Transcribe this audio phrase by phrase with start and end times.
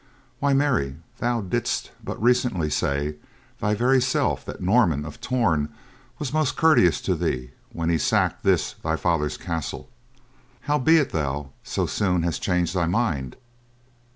[0.39, 3.17] "Why, Mary, thou didst but recently say
[3.59, 5.69] thy very self that Norman of Torn
[6.17, 9.89] was most courteous to thee when he sacked this, thy father's castle.
[10.61, 13.35] How be it thou so soon hast changed thy mind?"